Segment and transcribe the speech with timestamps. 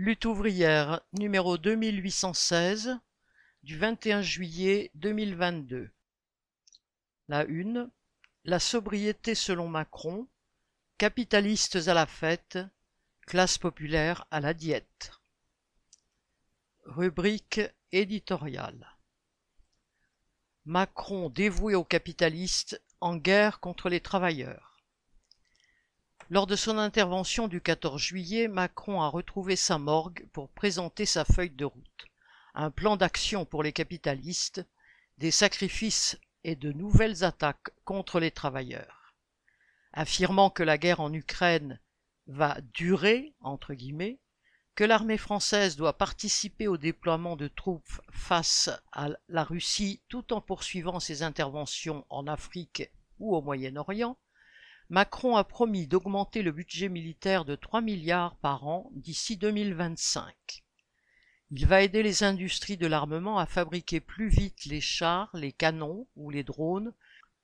[0.00, 3.00] Lutte ouvrière numéro 2816
[3.64, 5.90] du 21 juillet 2022.
[7.26, 7.90] La une.
[8.44, 10.28] La sobriété selon Macron.
[10.98, 12.60] Capitalistes à la fête.
[13.26, 15.10] Classe populaire à la diète.
[16.84, 17.60] Rubrique
[17.90, 18.96] éditoriale.
[20.64, 24.67] Macron dévoué aux capitalistes en guerre contre les travailleurs.
[26.30, 31.24] Lors de son intervention du 14 juillet, Macron a retrouvé sa morgue pour présenter sa
[31.24, 32.06] feuille de route,
[32.52, 34.62] un plan d'action pour les capitalistes,
[35.16, 39.14] des sacrifices et de nouvelles attaques contre les travailleurs.
[39.94, 41.80] Affirmant que la guerre en Ukraine
[42.26, 44.18] va durer, entre guillemets,
[44.74, 50.42] que l'armée française doit participer au déploiement de troupes face à la Russie tout en
[50.42, 54.18] poursuivant ses interventions en Afrique ou au Moyen-Orient,
[54.90, 60.64] Macron a promis d'augmenter le budget militaire de 3 milliards par an d'ici 2025.
[61.50, 66.06] Il va aider les industries de l'armement à fabriquer plus vite les chars, les canons
[66.16, 66.94] ou les drones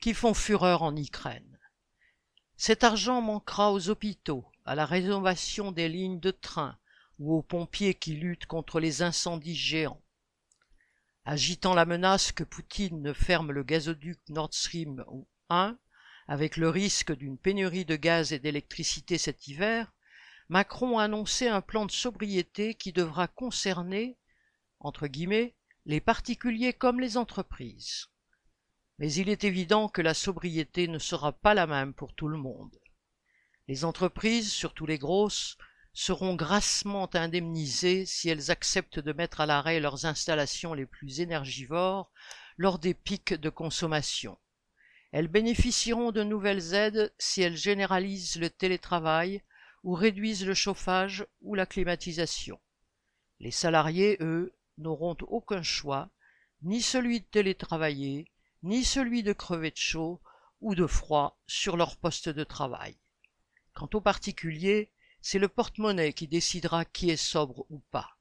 [0.00, 1.58] qui font fureur en Ukraine.
[2.58, 6.76] Cet argent manquera aux hôpitaux, à la rénovation des lignes de train,
[7.18, 10.02] ou aux pompiers qui luttent contre les incendies géants.
[11.24, 15.02] Agitant la menace que Poutine ne ferme le gazoduc Nord Stream
[15.48, 15.78] 1,
[16.30, 19.92] avec le risque d'une pénurie de gaz et d'électricité cet hiver,
[20.48, 24.16] Macron a annoncé un plan de sobriété qui devra concerner,
[24.78, 28.10] entre guillemets, les particuliers comme les entreprises.
[29.00, 32.38] Mais il est évident que la sobriété ne sera pas la même pour tout le
[32.38, 32.78] monde.
[33.66, 35.58] Les entreprises, surtout les grosses,
[35.94, 42.12] seront grassement indemnisées si elles acceptent de mettre à l'arrêt leurs installations les plus énergivores
[42.56, 44.38] lors des pics de consommation.
[45.12, 49.42] Elles bénéficieront de nouvelles aides si elles généralisent le télétravail
[49.82, 52.60] ou réduisent le chauffage ou la climatisation.
[53.40, 56.10] Les salariés, eux, n'auront aucun choix,
[56.62, 58.30] ni celui de télétravailler,
[58.62, 60.20] ni celui de crever de chaud
[60.60, 62.96] ou de froid sur leur poste de travail.
[63.74, 64.90] Quant aux particuliers,
[65.22, 68.16] c'est le porte-monnaie qui décidera qui est sobre ou pas.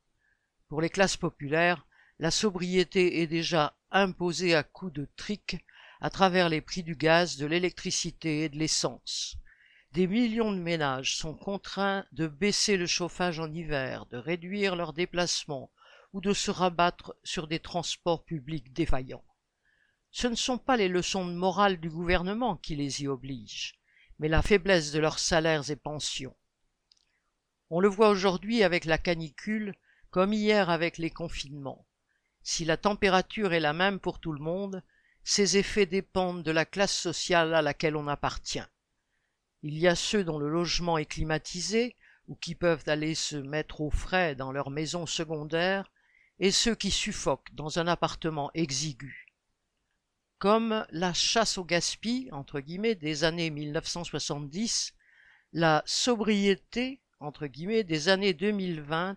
[0.70, 1.86] Pour les classes populaires,
[2.20, 5.58] la sobriété est déjà imposée à coups de tric
[6.02, 9.38] à travers les prix du gaz, de l'électricité et de l'essence.
[9.92, 14.94] Des millions de ménages sont contraints de baisser le chauffage en hiver, de réduire leurs
[14.94, 15.72] déplacements
[16.14, 19.26] ou de se rabattre sur des transports publics défaillants.
[20.12, 23.80] Ce ne sont pas les leçons de morale du gouvernement qui les y obligent,
[24.20, 26.36] mais la faiblesse de leurs salaires et pensions.
[27.70, 29.76] On le voit aujourd'hui avec la canicule,
[30.10, 31.86] comme hier avec les confinements.
[32.42, 34.84] Si la température est la même pour tout le monde,
[35.30, 38.66] ses effets dépendent de la classe sociale à laquelle on appartient.
[39.62, 41.96] Il y a ceux dont le logement est climatisé,
[42.28, 45.92] ou qui peuvent aller se mettre au frais dans leur maison secondaire,
[46.40, 49.28] et ceux qui suffoquent dans un appartement exigu.
[50.40, 54.96] Comme la chasse au gaspille, entre guillemets, des années 1970,
[55.54, 59.16] la sobriété entre guillemets, des années 2020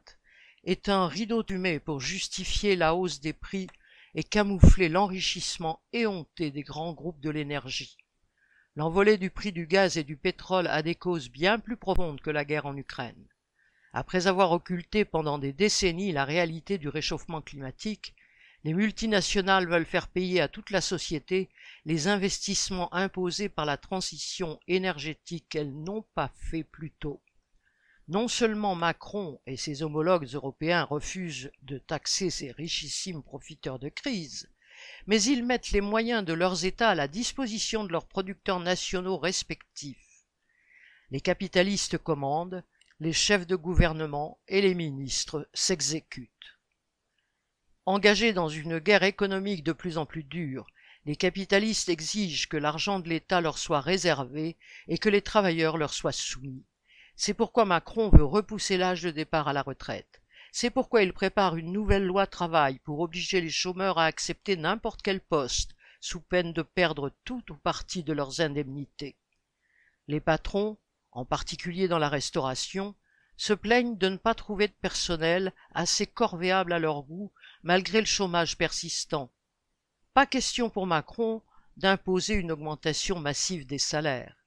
[0.65, 3.69] est un rideau d'humé pour justifier la hausse des prix
[4.15, 7.97] et camoufler l'enrichissement éhonté des grands groupes de l'énergie.
[8.77, 12.31] L'envolée du prix du gaz et du pétrole a des causes bien plus profondes que
[12.31, 13.29] la guerre en Ukraine.
[13.93, 18.15] Après avoir occulté pendant des décennies la réalité du réchauffement climatique,
[18.65, 21.51] les multinationales veulent faire payer à toute la société
[21.85, 27.21] les investissements imposés par la transition énergétique qu'elles n'ont pas fait plus tôt.
[28.13, 34.51] Non seulement Macron et ses homologues européens refusent de taxer ces richissimes profiteurs de crise,
[35.07, 39.17] mais ils mettent les moyens de leurs États à la disposition de leurs producteurs nationaux
[39.17, 40.27] respectifs.
[41.11, 42.63] Les capitalistes commandent,
[43.01, 46.59] les chefs de gouvernement et les ministres s'exécutent.
[47.87, 50.67] Engagés dans une guerre économique de plus en plus dure,
[51.07, 55.95] les capitalistes exigent que l'argent de l'État leur soit réservé et que les travailleurs leur
[55.95, 56.67] soient soumis.
[57.15, 60.23] C'est pourquoi Macron veut repousser l'âge de départ à la retraite.
[60.51, 65.03] C'est pourquoi il prépare une nouvelle loi travail pour obliger les chômeurs à accepter n'importe
[65.03, 69.17] quel poste, sous peine de perdre tout ou partie de leurs indemnités.
[70.09, 70.79] Les patrons,
[71.13, 72.95] en particulier dans la restauration,
[73.37, 77.33] se plaignent de ne pas trouver de personnel assez corvéable à leur goût,
[77.63, 79.31] malgré le chômage persistant.
[80.13, 81.43] Pas question pour Macron
[81.77, 84.42] d'imposer une augmentation massive des salaires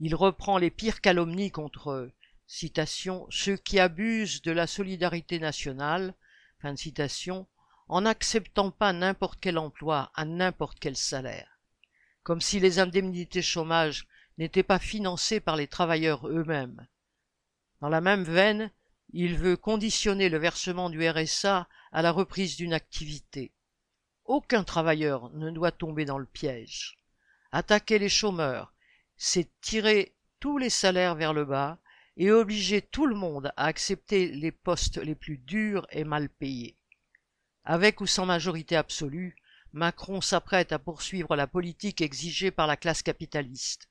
[0.00, 2.10] il reprend les pires calomnies contre
[2.46, 6.14] citation, ceux qui abusent de la solidarité nationale,
[7.88, 11.58] en n'acceptant pas n'importe quel emploi à n'importe quel salaire,
[12.22, 14.06] comme si les indemnités chômage
[14.38, 16.86] n'étaient pas financées par les travailleurs eux-mêmes.
[17.80, 18.70] Dans la même veine,
[19.16, 23.52] Il veut conditionner le versement du RSA à la reprise d'une activité.
[24.24, 26.98] Aucun travailleur ne doit tomber dans le piège.
[27.52, 28.73] Attaquer les chômeurs,
[29.16, 31.78] c'est tirer tous les salaires vers le bas
[32.16, 36.76] et obliger tout le monde à accepter les postes les plus durs et mal payés.
[37.64, 39.36] Avec ou sans majorité absolue,
[39.72, 43.88] Macron s'apprête à poursuivre la politique exigée par la classe capitaliste.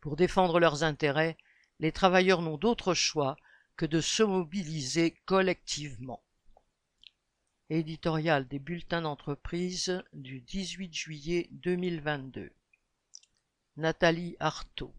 [0.00, 1.36] Pour défendre leurs intérêts,
[1.80, 3.36] les travailleurs n'ont d'autre choix
[3.76, 6.22] que de se mobiliser collectivement.
[7.70, 12.52] Éditorial des bulletins d'entreprise du 18 juillet 2022.
[13.76, 14.92] Nathalie Artaud